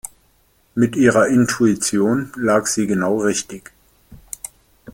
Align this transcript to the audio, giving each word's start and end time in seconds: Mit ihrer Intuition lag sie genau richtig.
Mit 0.73 0.95
ihrer 0.95 1.27
Intuition 1.27 2.31
lag 2.35 2.65
sie 2.65 2.87
genau 2.87 3.19
richtig. 3.19 3.71